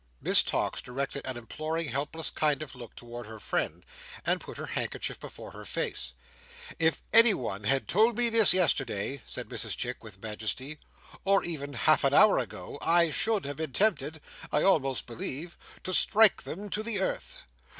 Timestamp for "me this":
8.17-8.51